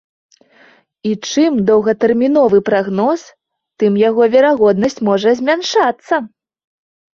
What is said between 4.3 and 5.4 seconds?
верагоднасць можа